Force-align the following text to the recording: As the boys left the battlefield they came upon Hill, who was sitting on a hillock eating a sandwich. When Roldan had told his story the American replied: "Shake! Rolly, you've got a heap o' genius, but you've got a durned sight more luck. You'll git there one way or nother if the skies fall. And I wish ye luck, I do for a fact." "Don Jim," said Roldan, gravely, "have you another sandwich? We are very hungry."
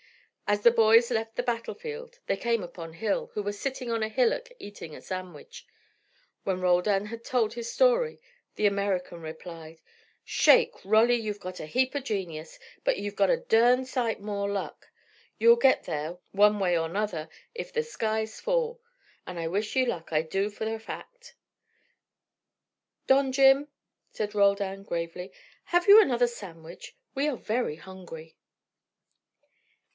As 0.47 0.63
the 0.63 0.71
boys 0.71 1.11
left 1.11 1.35
the 1.35 1.43
battlefield 1.43 2.19
they 2.25 2.35
came 2.35 2.61
upon 2.61 2.93
Hill, 2.93 3.29
who 3.35 3.43
was 3.43 3.57
sitting 3.57 3.89
on 3.89 4.03
a 4.03 4.09
hillock 4.09 4.49
eating 4.59 4.93
a 4.95 4.99
sandwich. 5.01 5.65
When 6.43 6.59
Roldan 6.59 7.05
had 7.05 7.23
told 7.23 7.53
his 7.53 7.71
story 7.71 8.19
the 8.55 8.65
American 8.65 9.21
replied: 9.21 9.79
"Shake! 10.25 10.73
Rolly, 10.83 11.15
you've 11.15 11.39
got 11.39 11.61
a 11.61 11.67
heap 11.67 11.95
o' 11.95 11.99
genius, 11.99 12.59
but 12.83 12.97
you've 12.97 13.15
got 13.15 13.29
a 13.29 13.37
durned 13.37 13.87
sight 13.87 14.19
more 14.19 14.49
luck. 14.49 14.87
You'll 15.37 15.55
git 15.55 15.83
there 15.83 16.17
one 16.31 16.59
way 16.59 16.77
or 16.77 16.89
nother 16.89 17.29
if 17.53 17.71
the 17.71 17.83
skies 17.83 18.41
fall. 18.41 18.81
And 19.27 19.39
I 19.39 19.47
wish 19.47 19.75
ye 19.75 19.85
luck, 19.85 20.11
I 20.11 20.23
do 20.23 20.49
for 20.49 20.65
a 20.65 20.79
fact." 20.79 21.35
"Don 23.07 23.31
Jim," 23.31 23.67
said 24.11 24.35
Roldan, 24.35 24.83
gravely, 24.83 25.31
"have 25.65 25.87
you 25.87 26.01
another 26.01 26.27
sandwich? 26.27 26.97
We 27.13 27.27
are 27.29 27.37
very 27.37 27.75
hungry." 27.77 28.35